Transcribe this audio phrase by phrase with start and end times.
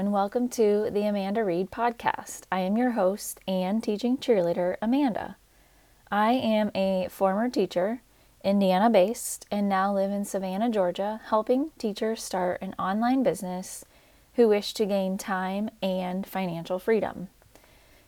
[0.00, 2.44] and welcome to the Amanda Reed podcast.
[2.50, 5.36] I am your host and teaching cheerleader, Amanda.
[6.10, 8.00] I am a former teacher,
[8.42, 13.84] Indiana based, and now live in Savannah, Georgia, helping teachers start an online business
[14.36, 17.28] who wish to gain time and financial freedom.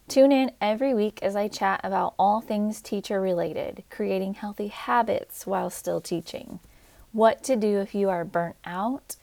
[0.09, 5.47] Tune in every week as I chat about all things teacher related, creating healthy habits
[5.47, 6.59] while still teaching,
[7.13, 9.17] what to do if you are burnt out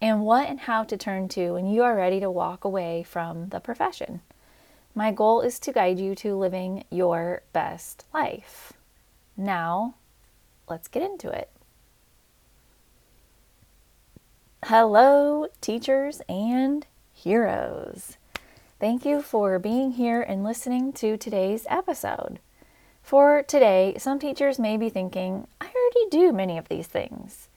[0.00, 3.48] and what and how to turn to when you are ready to walk away from
[3.48, 4.20] the profession.
[4.94, 8.72] My goal is to guide you to living your best life.
[9.36, 9.94] Now,
[10.68, 11.50] let's get into it.
[14.66, 18.16] Hello, teachers and heroes.
[18.80, 22.38] Thank you for being here and listening to today's episode.
[23.02, 27.48] For today, some teachers may be thinking, I already do many of these things.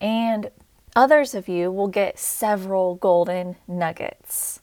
[0.00, 0.50] And
[0.96, 4.60] Others of you will get several golden nuggets.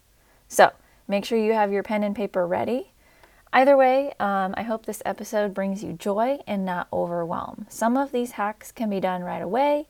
[0.47, 0.71] So
[1.07, 2.91] make sure you have your pen and paper ready.
[3.53, 7.67] Either way, um, I hope this episode brings you joy and not overwhelm.
[7.69, 9.87] Some of these hacks can be done right away,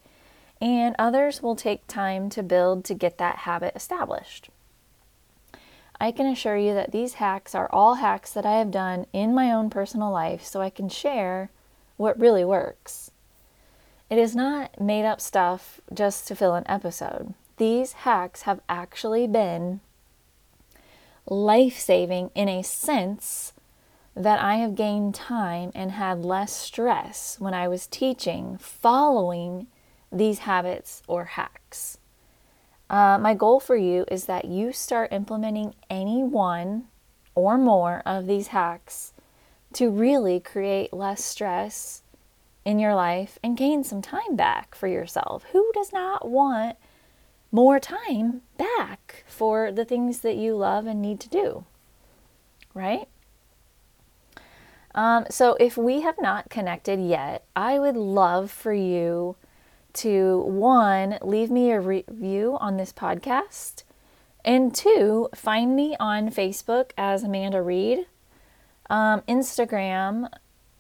[0.62, 4.50] and others will take time to build to get that habit established.
[6.00, 9.34] I can assure you that these hacks are all hacks that I have done in
[9.34, 11.50] my own personal life so I can share
[11.98, 13.12] what really works.
[14.10, 17.34] It is not made up stuff just to fill an episode.
[17.58, 19.80] These hacks have actually been
[21.28, 23.54] life saving in a sense
[24.16, 29.68] that I have gained time and had less stress when I was teaching following
[30.12, 31.98] these habits or hacks.
[32.90, 36.86] Uh, my goal for you is that you start implementing any one
[37.34, 39.14] or more of these hacks
[39.74, 42.04] to really create less stress
[42.66, 45.46] in your life and gain some time back for yourself.
[45.52, 46.76] Who does not want
[47.52, 51.66] more time back for the things that you love and need to do?
[52.74, 53.08] Right?
[54.96, 59.36] Um, so, if we have not connected yet, I would love for you
[59.94, 63.84] to one, leave me a review on this podcast,
[64.44, 68.06] and two, find me on Facebook as Amanda Reed,
[68.90, 70.30] um, Instagram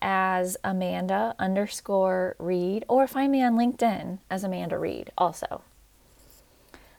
[0.07, 5.63] as Amanda underscore Reed, or find me on LinkedIn as Amanda Reed also.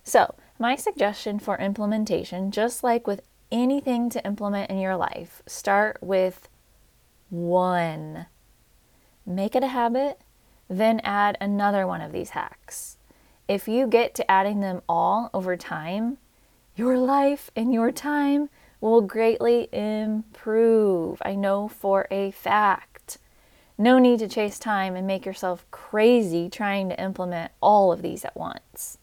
[0.03, 3.23] So, my suggestion for implementation, just like with
[3.53, 6.49] anything to implement in your life, start with
[7.31, 8.27] one.
[9.25, 10.21] Make it a habit,
[10.69, 12.97] then add another one of these hacks.
[13.47, 16.19] If you get to adding them all over time,
[16.75, 18.49] your life and your time
[18.81, 21.23] will greatly improve.
[21.25, 22.96] I know for a fact.
[23.79, 28.25] No need to chase time and make yourself crazy trying to implement all of these
[28.25, 28.99] at once.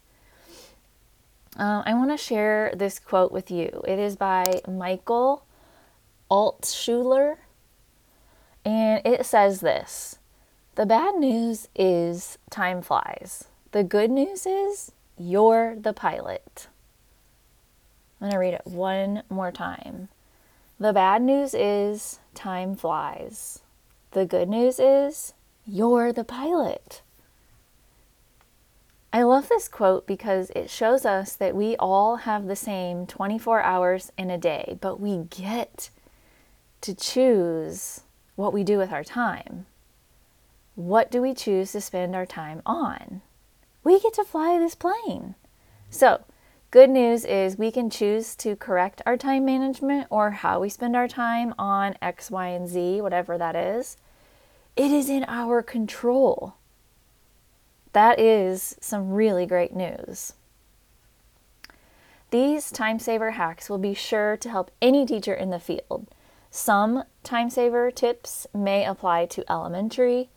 [1.57, 3.83] Uh, I want to share this quote with you.
[3.87, 5.45] It is by Michael
[6.31, 7.37] Altshuler,
[8.65, 10.17] and it says this
[10.73, 13.45] The bad news is time flies.
[13.71, 16.67] The good news is you're the pilot.
[18.19, 20.09] I'm going to read it one more time.
[20.79, 23.62] The bad news is time flies.
[24.13, 25.33] The good news is
[25.65, 27.01] you're the pilot.
[29.11, 33.61] I love this quote because it shows us that we all have the same 24
[33.61, 35.89] hours in a day, but we get
[36.81, 38.01] to choose
[38.35, 39.65] what we do with our time.
[40.75, 43.21] What do we choose to spend our time on?
[43.83, 45.33] We get to fly this plane.
[45.89, 46.23] So,
[46.69, 50.95] good news is we can choose to correct our time management or how we spend
[50.95, 53.97] our time on X, Y, and Z, whatever that is.
[54.75, 56.55] It is in our control.
[57.91, 60.33] That is some really great news.
[62.31, 66.07] These time saver hacks will be sure to help any teacher in the field.
[66.49, 70.29] Some time saver tips may apply to elementary,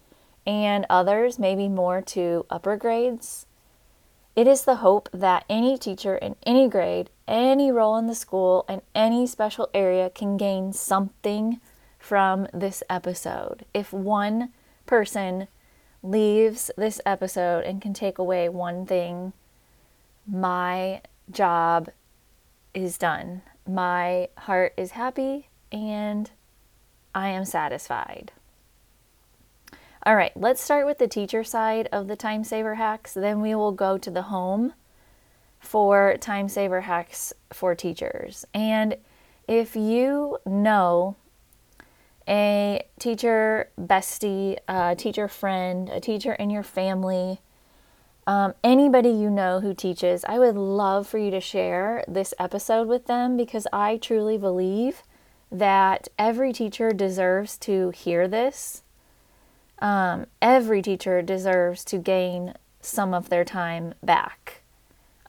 [0.47, 3.47] and others may be more to upper grades.
[4.35, 8.67] It is the hope that any teacher in any grade, any role in the school,
[8.69, 11.59] and any special area can gain something
[12.07, 13.65] from this episode.
[13.75, 14.51] If one
[14.87, 15.49] person
[16.05, 19.33] leaves this episode and can take away one thing,
[20.25, 21.91] my job
[22.73, 23.43] is done.
[23.67, 26.31] My heart is happy and
[27.13, 28.31] I am satisfied.
[30.05, 33.15] All right, let's start with the teacher side of the time saver hacks.
[33.15, 34.75] Then we will go to the home
[35.59, 38.45] for time saver hacks for teachers.
[38.55, 38.97] And
[39.49, 41.17] if you know
[42.29, 47.41] a teacher bestie, a teacher friend, a teacher in your family
[48.27, 52.89] Um, anybody you know who teaches, I would love for you to share this episode
[52.89, 55.03] with them because I truly believe
[55.53, 58.83] that every teacher deserves to hear this.
[59.79, 64.63] Um, every teacher deserves to gain some of their time back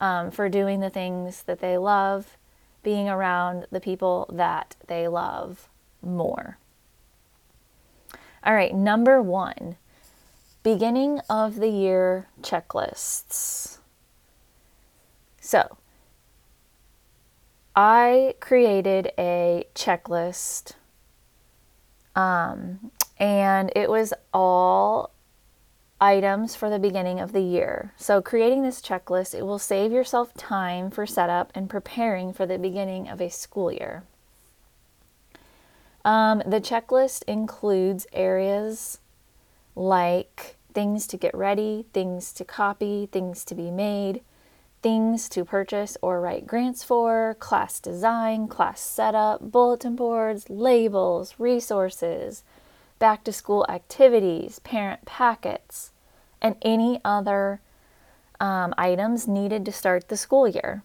[0.02, 2.36] um, for doing the things that they love,
[2.82, 5.70] being around the people that they love
[6.02, 6.58] more.
[8.48, 9.76] All right, number one
[10.64, 13.80] beginning of the year checklists.
[15.42, 15.78] So,
[17.76, 20.76] I created a checklist,
[22.16, 25.12] um, and it was all
[26.00, 27.94] items for the beginning of the year.
[27.98, 32.58] So, creating this checklist, it will save yourself time for setup and preparing for the
[32.58, 34.06] beginning of a school year.
[36.08, 39.00] Um, the checklist includes areas
[39.76, 44.22] like things to get ready, things to copy, things to be made,
[44.82, 52.42] things to purchase or write grants for, class design, class setup, bulletin boards, labels, resources,
[53.00, 55.92] back to school activities, parent packets,
[56.42, 57.60] and any other
[58.40, 60.84] um, items needed to start the school year.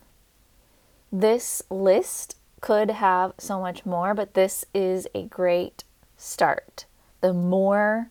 [1.12, 5.85] This list could have so much more, but this is a great
[6.17, 6.87] start.
[7.20, 8.09] The more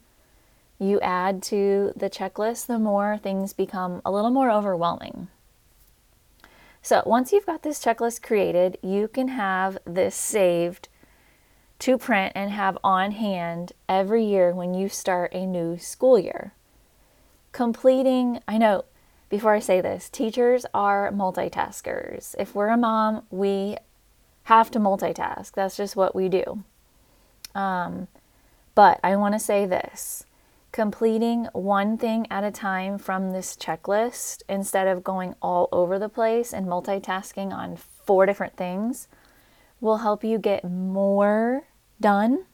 [0.77, 5.30] you add to the checklist, the more things become a little more overwhelming.
[6.83, 10.89] So, once you've got this checklist created, you can have this saved
[11.80, 16.53] to print and have on hand every year when you start a new school year.
[17.51, 18.86] Completing, I know
[19.30, 22.36] before I say this, teachers are multitaskers.
[22.38, 23.77] If we're a mom, we
[24.43, 25.51] have to multitask.
[25.53, 26.63] That's just what we do.
[27.53, 28.07] Um,
[28.75, 30.25] but I want to say this
[30.71, 36.07] completing one thing at a time from this checklist instead of going all over the
[36.07, 39.09] place and multitasking on four different things
[39.81, 41.63] will help you get more
[41.99, 42.45] done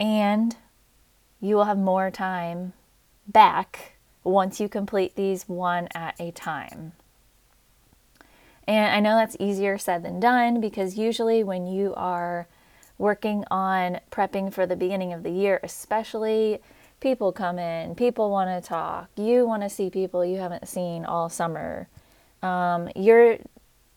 [0.00, 0.56] and
[1.40, 2.72] you will have more time
[3.28, 3.92] back
[4.24, 6.92] once you complete these one at a time.
[8.66, 12.46] And I know that's easier said than done because usually when you are
[12.96, 16.60] working on prepping for the beginning of the year, especially
[17.00, 21.04] people come in, people want to talk, you want to see people you haven't seen
[21.04, 21.88] all summer.
[22.42, 23.38] Um, your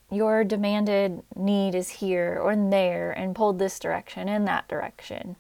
[0.10, 5.36] your demanded need is here or there and pulled this direction and that direction.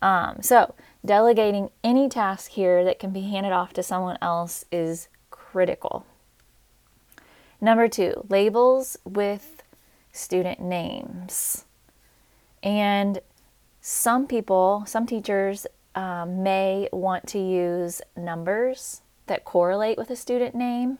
[0.00, 0.74] Um, so,
[1.04, 6.06] delegating any task here that can be handed off to someone else is critical.
[7.60, 9.62] Number two, labels with
[10.12, 11.64] student names.
[12.62, 13.20] And
[13.80, 20.54] some people, some teachers um, may want to use numbers that correlate with a student
[20.54, 20.98] name.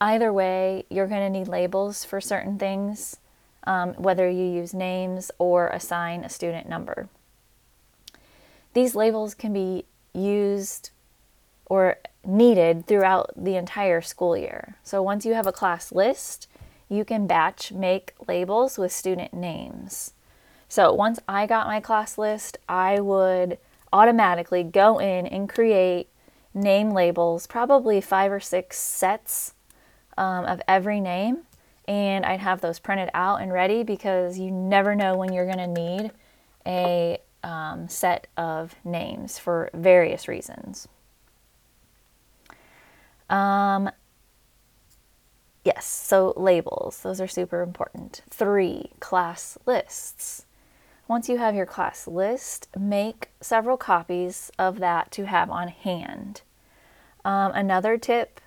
[0.00, 3.16] Either way, you're going to need labels for certain things,
[3.64, 7.08] um, whether you use names or assign a student number.
[8.74, 10.90] These labels can be used
[11.66, 14.76] or needed throughout the entire school year.
[14.82, 16.48] So once you have a class list,
[16.88, 20.12] you can batch make labels with student names.
[20.68, 23.58] So once I got my class list, I would
[23.92, 26.08] automatically go in and create
[26.54, 29.54] name labels, probably five or six sets
[30.16, 31.42] um, of every name.
[31.86, 35.58] And I'd have those printed out and ready because you never know when you're going
[35.58, 36.10] to need
[36.66, 40.88] a um, set of names for various reasons.
[43.28, 43.90] Um,
[45.64, 48.22] yes, so labels, those are super important.
[48.30, 50.46] Three, class lists.
[51.08, 56.42] Once you have your class list, make several copies of that to have on hand.
[57.24, 58.40] Um, another tip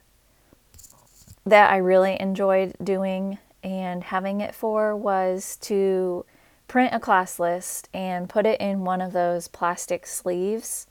[1.46, 6.26] that I really enjoyed doing and having it for was to
[6.68, 10.88] print a class list and put it in one of those plastic sleeves,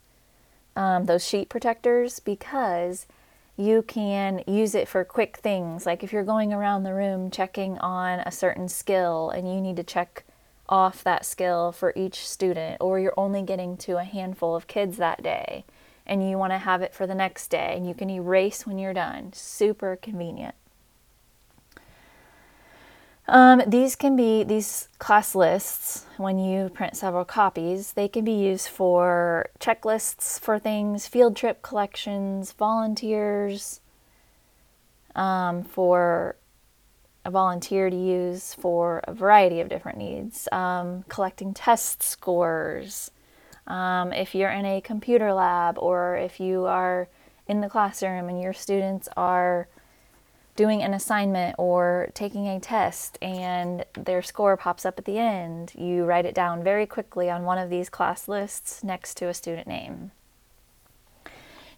[0.75, 3.07] um, those sheet protectors, because
[3.59, 5.85] you can use it for quick things.
[5.85, 9.75] Like if you're going around the room checking on a certain skill and you need
[9.75, 10.23] to check
[10.69, 14.95] off that skill for each student, or you're only getting to a handful of kids
[14.97, 15.65] that day
[16.05, 18.79] and you want to have it for the next day and you can erase when
[18.79, 19.33] you're done.
[19.33, 20.55] Super convenient.
[23.31, 27.93] Um, these can be these class lists when you print several copies.
[27.93, 33.81] They can be used for checklists for things, field trip collections, volunteers,
[35.15, 36.37] um, for
[37.23, 43.11] a volunteer to use for a variety of different needs, um, collecting test scores.
[43.67, 47.07] Um, if you're in a computer lab or if you are
[47.47, 49.67] in the classroom and your students are
[50.59, 55.71] doing an assignment or taking a test and their score pops up at the end,
[55.73, 59.33] you write it down very quickly on one of these class lists next to a
[59.33, 60.11] student name.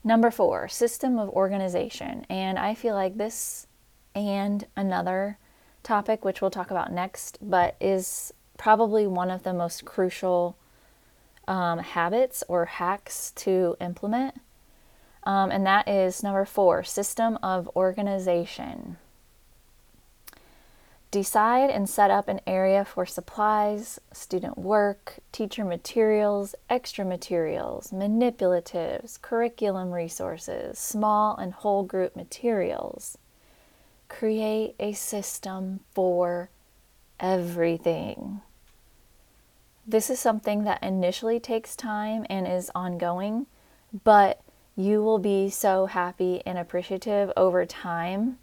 [0.04, 2.26] Number four, system of organization.
[2.28, 3.68] And I feel like this
[4.16, 5.38] and another
[5.84, 10.58] topic, which we'll talk about next, but is probably one of the most crucial
[11.48, 14.42] um, habits or hacks to implement
[15.24, 18.98] um, and that is number four system of organization.
[21.12, 29.22] Decide and set up an area for supplies, student work, teacher materials, extra materials, manipulatives,
[29.22, 33.18] curriculum resources, small and whole group materials.
[34.08, 36.50] Create a system for
[37.20, 38.40] everything.
[39.86, 43.48] This is something that initially takes time and is ongoing,
[44.06, 44.42] but
[44.82, 48.38] you will be so happy and appreciative over time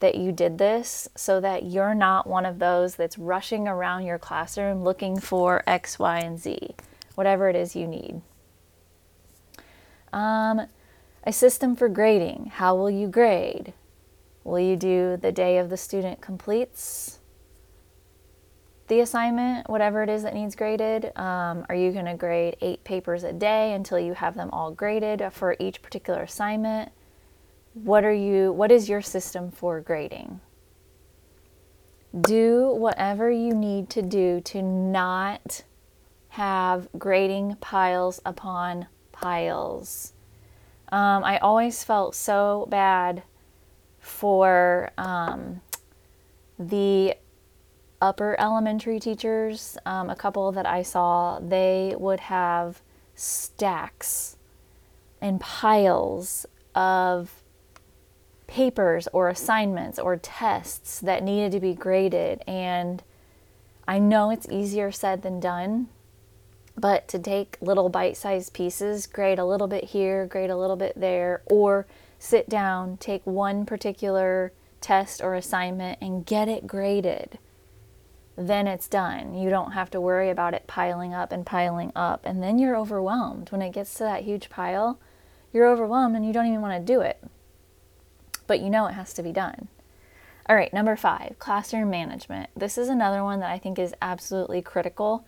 [0.00, 4.18] that you did this so that you're not one of those that's rushing around your
[4.18, 6.74] classroom looking for X, Y, and Z,
[7.14, 8.20] whatever it is you need.
[10.12, 10.66] Um,
[11.24, 12.52] a system for grading.
[12.54, 13.72] How will you grade?
[14.44, 17.18] Will you do the day of the student completes?
[18.88, 21.06] The assignment, whatever it is that needs graded.
[21.16, 24.70] Um, are you going to grade eight papers a day until you have them all
[24.70, 26.92] graded for each particular assignment?
[27.72, 28.52] What are you?
[28.52, 30.40] What is your system for grading?
[32.20, 35.62] Do whatever you need to do to not
[36.28, 40.12] have grading piles upon piles.
[40.92, 43.22] Um, I always felt so bad
[43.98, 45.60] for um,
[46.58, 47.16] the
[48.04, 52.82] upper elementary teachers, um, a couple that I saw, they would have
[53.14, 54.36] stacks
[55.22, 56.44] and piles
[56.74, 57.42] of
[58.46, 62.42] papers or assignments or tests that needed to be graded.
[62.46, 63.02] And
[63.88, 65.88] I know it's easier said than done,
[66.76, 70.76] but to take little bite sized pieces, grade a little bit here, grade a little
[70.76, 71.86] bit there, or
[72.18, 77.38] sit down, take one particular test or assignment and get it graded
[78.36, 79.34] then it's done.
[79.34, 82.22] You don't have to worry about it piling up and piling up.
[82.24, 83.50] And then you're overwhelmed.
[83.50, 84.98] When it gets to that huge pile,
[85.52, 87.22] you're overwhelmed and you don't even want to do it.
[88.46, 89.68] But you know it has to be done.
[90.46, 92.50] All right, number five, classroom management.
[92.54, 95.24] This is another one that I think is absolutely critical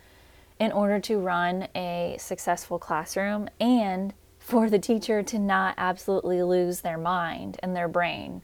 [0.58, 6.80] in order to run a successful classroom and for the teacher to not absolutely lose
[6.80, 8.42] their mind and their brain.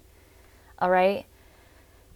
[0.79, 1.27] All right,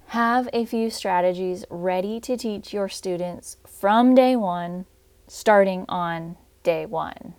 [0.09, 4.87] have a few strategies ready to teach your students from day one,
[5.27, 7.35] starting on day one.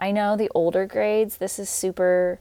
[0.00, 2.40] I know the older grades, this is super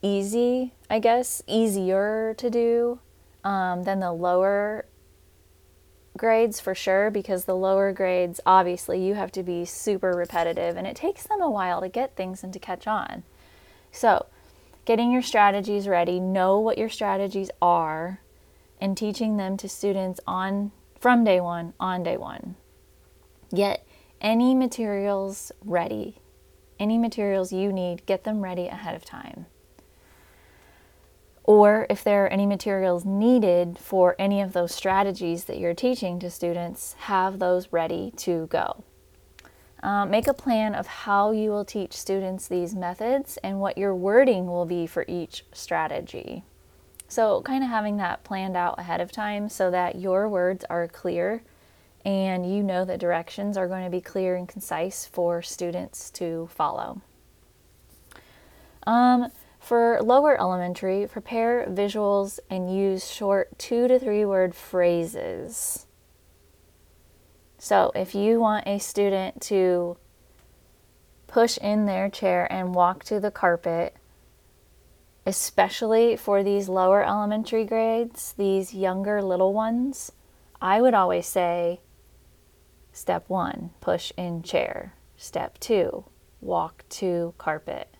[0.00, 3.00] easy, I guess, easier to do
[3.44, 4.86] um, than the lower
[6.16, 10.86] grades for sure, because the lower grades, obviously, you have to be super repetitive and
[10.86, 13.22] it takes them a while to get things and to catch on.
[13.90, 14.26] So,
[14.84, 18.20] getting your strategies ready, know what your strategies are,
[18.80, 22.56] and teaching them to students on from day one on day one.
[23.54, 23.86] Get
[24.20, 26.18] any materials ready.
[26.78, 29.46] Any materials you need, get them ready ahead of time.
[31.44, 36.18] Or if there are any materials needed for any of those strategies that you're teaching
[36.20, 38.84] to students, have those ready to go.
[39.82, 43.94] Um, make a plan of how you will teach students these methods and what your
[43.94, 46.44] wording will be for each strategy.
[47.08, 50.86] So, kind of having that planned out ahead of time so that your words are
[50.86, 51.42] clear
[52.04, 56.48] and you know that directions are going to be clear and concise for students to
[56.52, 57.00] follow.
[58.86, 65.86] Um, for lower elementary, prepare visuals and use short two to three word phrases.
[67.64, 69.96] So, if you want a student to
[71.28, 73.94] push in their chair and walk to the carpet,
[75.24, 80.10] especially for these lower elementary grades, these younger little ones,
[80.60, 81.78] I would always say
[82.92, 84.94] step one, push in chair.
[85.16, 86.04] Step two,
[86.40, 87.94] walk to carpet.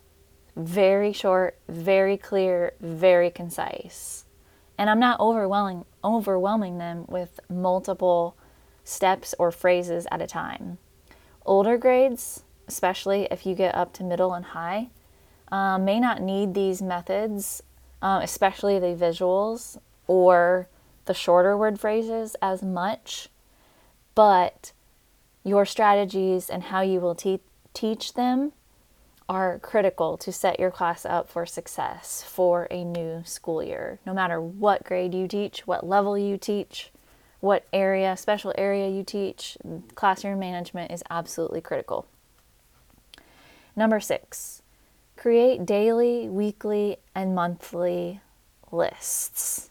[0.56, 4.24] Very short, very clear, very concise.
[4.76, 8.36] And I'm not overwhelming overwhelming them with multiple
[8.84, 10.78] steps or phrases at a time.
[11.44, 14.90] Older grades, especially if you get up to middle and high,
[15.50, 17.62] um, may not need these methods,
[18.00, 20.68] um, especially the visuals or
[21.04, 23.28] the shorter word phrases as much,
[24.14, 24.72] but
[25.44, 27.40] your strategies and how you will te-
[27.74, 28.52] teach them
[29.28, 33.98] are critical to set your class up for success for a new school year.
[34.04, 36.91] No matter what grade you teach, what level you teach,
[37.42, 39.58] what area, special area you teach,
[39.96, 42.06] classroom management is absolutely critical.
[43.74, 44.62] Number six,
[45.16, 48.20] create daily, weekly, and monthly
[48.70, 49.70] lists.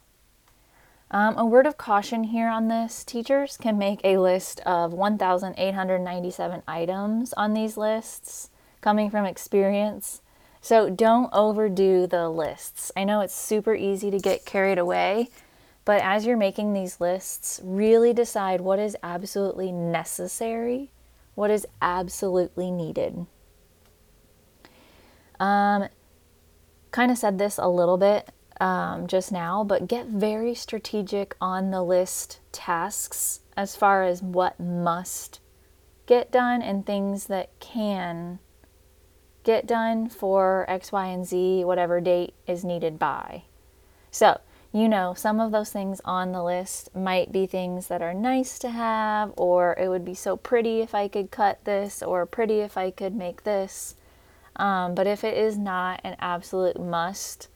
[1.10, 6.62] Um, a word of caution here on this teachers can make a list of 1,897
[6.68, 8.50] items on these lists,
[8.82, 10.20] coming from experience.
[10.60, 12.92] So don't overdo the lists.
[12.94, 15.30] I know it's super easy to get carried away,
[15.84, 20.92] but as you're making these lists, really decide what is absolutely necessary,
[21.34, 23.26] what is absolutely needed.
[25.40, 25.88] Um,
[26.92, 31.70] kind of said this a little bit um, just now, but get very strategic on
[31.70, 35.40] the list tasks as far as what must
[36.06, 38.38] get done and things that can
[39.42, 43.42] get done for X, Y, and Z, whatever date is needed by.
[44.10, 44.40] So,
[44.72, 48.58] you know, some of those things on the list might be things that are nice
[48.60, 52.60] to have, or it would be so pretty if I could cut this, or pretty
[52.60, 53.96] if I could make this.
[54.56, 57.48] Um, but if it is not an absolute must,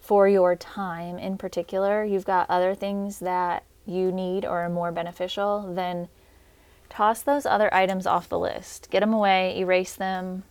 [0.00, 4.90] for your time in particular, you've got other things that you need or are more
[4.90, 6.08] beneficial, then
[6.88, 8.88] toss those other items off the list.
[8.90, 10.42] Get them away, erase them,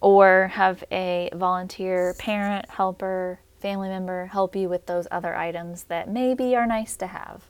[0.00, 6.06] or have a volunteer parent, helper, family member help you with those other items that
[6.06, 7.44] maybe are nice to have.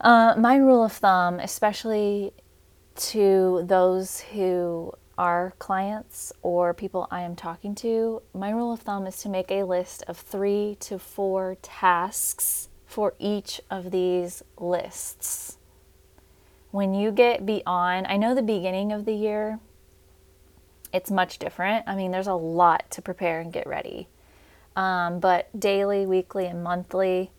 [0.00, 2.32] Uh, my rule of thumb, especially
[2.96, 9.06] to those who are clients or people I am talking to, my rule of thumb
[9.06, 15.58] is to make a list of three to four tasks for each of these lists.
[16.72, 19.60] When you get beyond, I know the beginning of the year,
[20.92, 21.84] it's much different.
[21.86, 24.08] I mean, there's a lot to prepare and get ready.
[24.74, 27.30] Um, but daily, weekly, and monthly,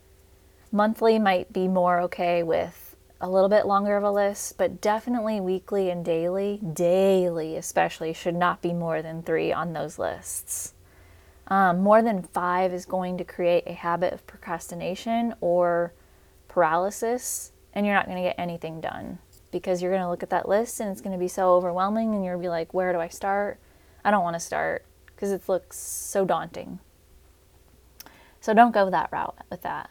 [0.71, 5.39] monthly might be more okay with a little bit longer of a list, but definitely
[5.39, 10.73] weekly and daily, daily especially, should not be more than three on those lists.
[11.47, 15.93] Um, more than five is going to create a habit of procrastination or
[16.49, 19.19] paralysis, and you're not going to get anything done
[19.51, 22.13] because you're going to look at that list and it's going to be so overwhelming,
[22.13, 23.57] and to be like, Where do I start?
[24.03, 26.79] I don't want to start because it looks so daunting.
[28.43, 29.89] So don't go that route with that.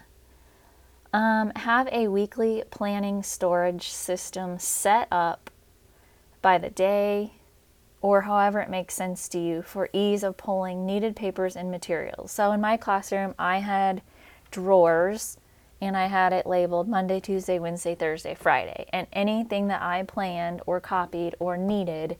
[1.10, 5.48] Um, have a weekly planning storage system set up
[6.42, 7.32] by the day
[8.02, 12.30] or however it makes sense to you for ease of pulling needed papers and materials.
[12.30, 14.02] So in my classroom, I had
[14.50, 15.38] drawers
[15.80, 18.84] and I had it labeled Monday, Tuesday, Wednesday, Thursday, Friday.
[18.92, 22.18] And anything that I planned or copied or needed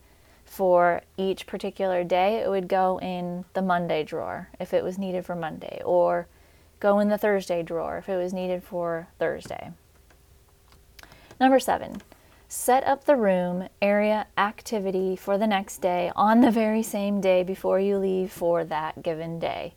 [0.53, 5.25] for each particular day, it would go in the Monday drawer if it was needed
[5.25, 6.27] for Monday or
[6.79, 9.73] go in the Thursday drawer if it was needed for Thursday.
[11.41, 12.03] Number seven,
[12.49, 17.43] set up the room, area, activity for the next day on the very same day
[17.43, 19.73] before you leave for that given day.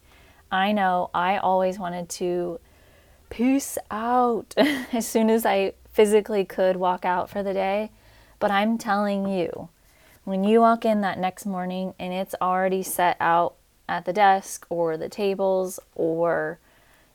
[0.51, 2.59] I know I always wanted to
[3.29, 7.91] peace out as soon as I physically could walk out for the day,
[8.39, 9.69] but I'm telling you,
[10.25, 13.55] when you walk in that next morning and it's already set out
[13.87, 16.59] at the desk or the tables or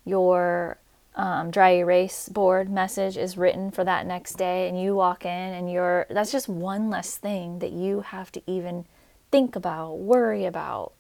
[0.04, 0.78] your
[1.16, 5.30] um, dry erase board message is written for that next day and you walk in
[5.30, 8.86] and you're that's just one less thing that you have to even
[9.32, 10.92] think about worry about.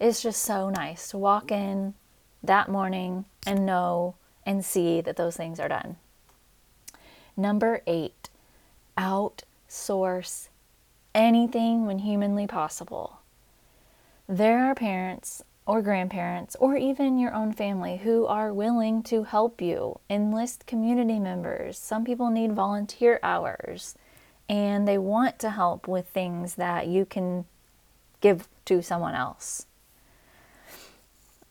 [0.00, 1.94] It's just so nice to walk in
[2.42, 5.96] that morning and know and see that those things are done.
[7.36, 8.30] Number eight
[8.96, 10.48] outsource
[11.16, 13.20] anything when humanly possible
[14.28, 19.60] there are parents or grandparents, or even your own family who are willing to help
[19.60, 19.98] you.
[20.08, 21.76] Enlist community members.
[21.76, 23.96] Some people need volunteer hours
[24.48, 27.46] and they want to help with things that you can
[28.20, 29.66] give to someone else.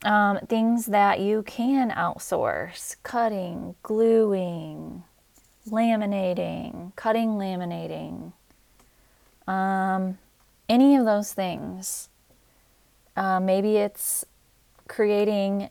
[0.05, 5.03] Um, things that you can outsource cutting, gluing,
[5.69, 8.31] laminating, cutting, laminating,
[9.47, 10.17] um,
[10.67, 12.09] any of those things
[13.15, 14.25] uh, maybe it's
[14.87, 15.69] creating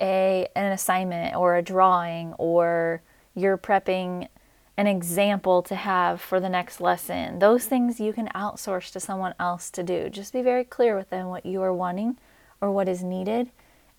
[0.00, 3.02] a an assignment or a drawing or
[3.34, 4.28] you're prepping
[4.76, 7.40] an example to have for the next lesson.
[7.40, 10.08] Those things you can outsource to someone else to do.
[10.08, 12.16] Just be very clear with them what you are wanting
[12.60, 13.50] or what is needed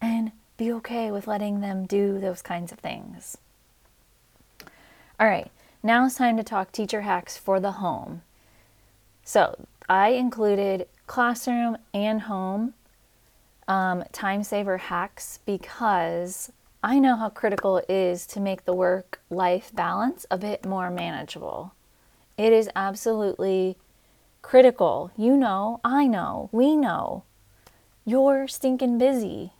[0.01, 3.37] and be okay with letting them do those kinds of things.
[5.19, 8.21] All right, now it's time to talk teacher hacks for the home.
[9.23, 12.73] So I included classroom and home
[13.67, 16.51] um, time saver hacks because
[16.83, 20.89] I know how critical it is to make the work life balance a bit more
[20.89, 21.73] manageable.
[22.37, 23.77] It is absolutely
[24.41, 25.11] critical.
[25.17, 27.23] You know, I know, we know.
[28.05, 29.51] You're stinking busy.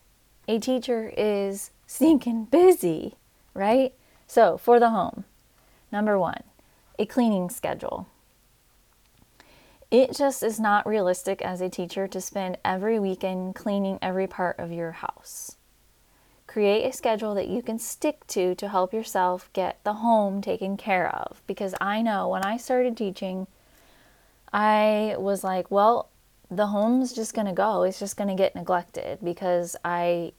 [0.47, 3.15] A teacher is stinking busy,
[3.53, 3.93] right?
[4.27, 5.25] So, for the home,
[5.91, 6.43] number one,
[6.97, 8.07] a cleaning schedule.
[9.91, 14.59] It just is not realistic as a teacher to spend every weekend cleaning every part
[14.59, 15.55] of your house.
[16.45, 20.77] Create a schedule that you can stick to to help yourself get the home taken
[20.77, 21.41] care of.
[21.47, 23.47] Because I know when I started teaching,
[24.53, 26.09] I was like, well,
[26.51, 27.83] the home's just going to go.
[27.83, 30.33] It's just going to get neglected because I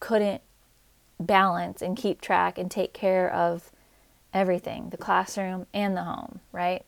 [0.00, 0.42] couldn't
[1.18, 3.70] balance and keep track and take care of
[4.34, 6.84] everything the classroom and the home, right?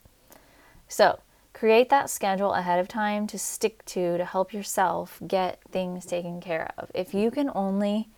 [0.89, 1.21] So,
[1.53, 6.41] create that schedule ahead of time to stick to to help yourself get things taken
[6.41, 6.91] care of.
[6.95, 8.09] If you can only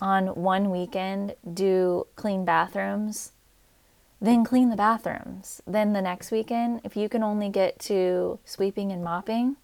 [0.00, 3.32] on one weekend do clean bathrooms,
[4.20, 5.62] then clean the bathrooms.
[5.66, 9.56] Then the next weekend, if you can only get to sweeping and mopping,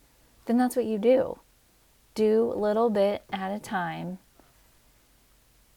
[0.46, 1.40] then that's what you do.
[2.14, 4.18] Do a little bit at a time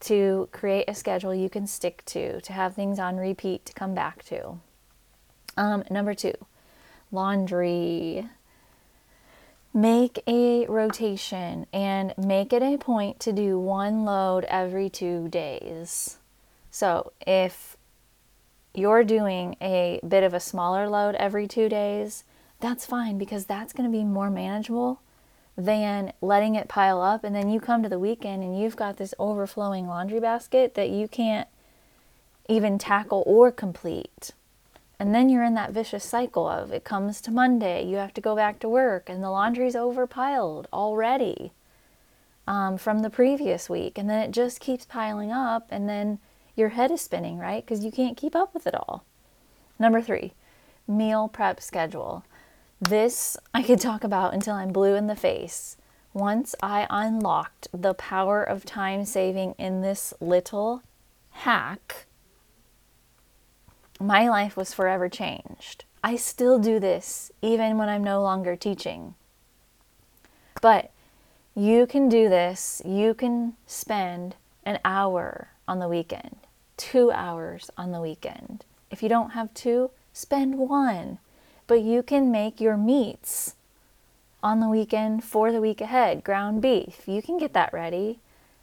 [0.00, 3.94] to create a schedule you can stick to, to have things on repeat to come
[3.94, 4.58] back to.
[5.56, 6.34] Um, number two,
[7.10, 8.28] laundry.
[9.72, 16.18] Make a rotation and make it a point to do one load every two days.
[16.70, 17.76] So if
[18.72, 22.24] you're doing a bit of a smaller load every two days,
[22.60, 25.00] that's fine because that's going to be more manageable
[25.56, 27.24] than letting it pile up.
[27.24, 30.90] And then you come to the weekend and you've got this overflowing laundry basket that
[30.90, 31.48] you can't
[32.48, 34.32] even tackle or complete.
[34.98, 38.20] And then you're in that vicious cycle of it comes to Monday, you have to
[38.20, 41.52] go back to work, and the laundry's overpiled already
[42.46, 43.98] um, from the previous week.
[43.98, 46.20] And then it just keeps piling up, and then
[46.54, 47.64] your head is spinning, right?
[47.64, 49.04] Because you can't keep up with it all.
[49.78, 50.32] Number three,
[50.86, 52.24] meal prep schedule.
[52.88, 55.76] This I could talk about until I'm blue in the face.
[56.12, 60.82] Once I unlocked the power of time saving in this little
[61.30, 62.06] hack,
[64.00, 65.84] my life was forever changed.
[66.02, 69.14] I still do this even when I'm no longer teaching.
[70.60, 70.90] But
[71.54, 76.36] you can do this, you can spend an hour on the weekend
[76.76, 78.64] two hours on the weekend.
[78.90, 81.18] If you don't have two, spend one.
[81.66, 83.54] But you can make your meats
[84.42, 86.24] on the weekend for the week ahead.
[86.24, 88.20] Ground beef, you can get that ready.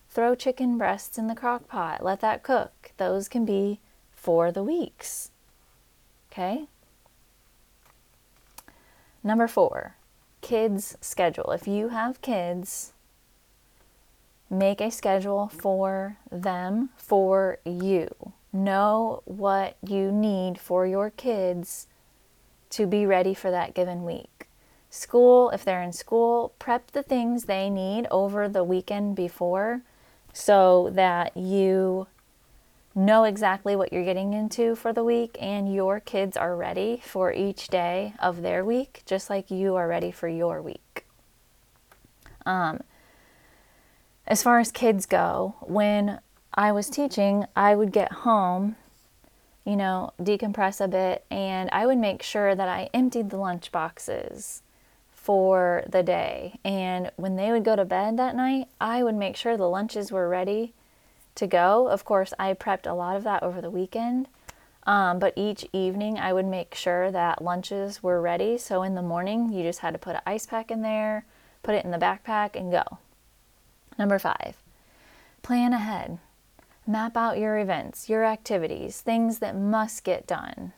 [0.09, 2.91] Throw chicken breasts in the crock pot, let that cook.
[2.97, 3.79] Those can be
[4.13, 5.31] for the weeks.
[6.31, 6.67] Okay?
[9.23, 9.95] Number four,
[10.41, 11.51] kids' schedule.
[11.51, 12.93] If you have kids,
[14.51, 18.33] Make a schedule for them, for you.
[18.51, 21.87] Know what you need for your kids
[22.71, 24.47] to be ready for that given week.
[24.89, 29.81] School, if they're in school, prep the things they need over the weekend before
[30.33, 32.07] so that you
[32.93, 37.31] know exactly what you're getting into for the week and your kids are ready for
[37.31, 41.05] each day of their week, just like you are ready for your week.
[42.45, 42.81] Um,
[44.27, 46.19] as far as kids go, when
[46.53, 48.75] I was teaching, I would get home,
[49.65, 53.71] you know, decompress a bit, and I would make sure that I emptied the lunch
[53.71, 54.63] boxes
[55.11, 56.59] for the day.
[56.63, 60.11] And when they would go to bed that night, I would make sure the lunches
[60.11, 60.73] were ready
[61.35, 61.87] to go.
[61.87, 64.27] Of course, I prepped a lot of that over the weekend.
[64.83, 68.57] Um, but each evening, I would make sure that lunches were ready.
[68.57, 71.25] So in the morning, you just had to put an ice pack in there,
[71.61, 72.97] put it in the backpack, and go.
[73.99, 74.57] Number five,
[75.43, 76.17] plan ahead.
[76.91, 80.73] Map out your events, your activities, things that must get done,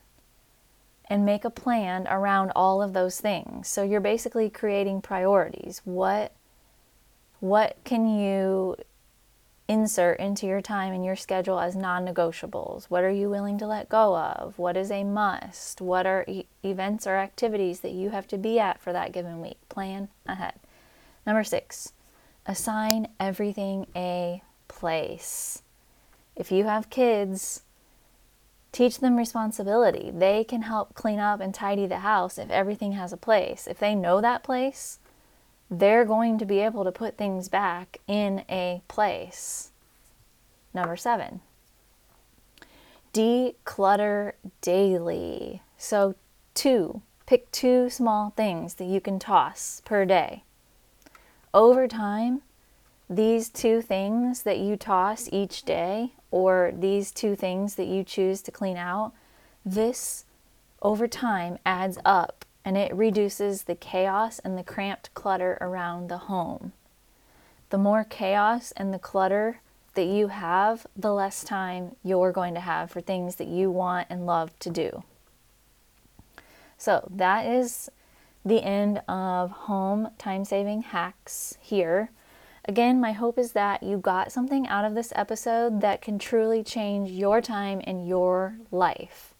[1.10, 3.68] and make a plan around all of those things.
[3.68, 5.82] So you're basically creating priorities.
[5.86, 6.34] What
[7.40, 8.76] what can you
[9.68, 12.86] insert into your time and your schedule as non-negotiables?
[12.86, 14.60] What are you willing to let go of?
[14.60, 15.82] What is a must?
[15.82, 19.42] What are e- events or activities that you have to be at for that given
[19.42, 19.58] week?
[19.68, 20.54] Plan ahead.
[21.26, 21.92] Number 6
[22.46, 25.64] assign everything a place.
[26.36, 27.64] If you have kids,
[28.72, 30.12] teach them responsibility.
[30.14, 33.68] They can help clean up and tidy the house if everything has a place.
[33.68, 35.00] If they know that place,
[35.70, 39.72] they're going to be able to put things back in a place.
[40.74, 41.42] Number seven,
[43.14, 45.62] declutter daily.
[45.78, 46.16] So,
[46.56, 50.44] two, Pick two small things that you can toss per day.
[51.54, 52.42] Over time,
[53.10, 58.42] these two things that you toss each day, or these two things that you choose
[58.42, 59.14] to clean out,
[59.64, 60.26] this
[60.82, 66.18] over time adds up and it reduces the chaos and the cramped clutter around the
[66.18, 66.74] home.
[67.70, 69.60] The more chaos and the clutter
[69.94, 74.08] that you have, the less time you're going to have for things that you want
[74.10, 75.04] and love to do.
[76.80, 77.92] So, that is
[78.44, 82.10] the end of home time saving hacks here.
[82.66, 86.64] Again, my hope is that you got something out of this episode that can truly
[86.64, 89.34] change your time and your life.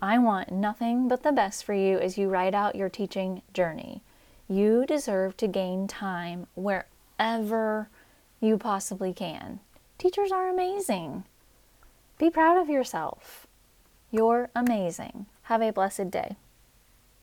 [0.00, 4.02] I want nothing but the best for you as you write out your teaching journey.
[4.48, 7.88] You deserve to gain time wherever
[8.40, 9.60] you possibly can.
[9.96, 11.24] Teachers are amazing.
[12.18, 13.46] Be proud of yourself.
[14.10, 15.26] You're amazing.
[15.44, 16.36] Have a blessed day.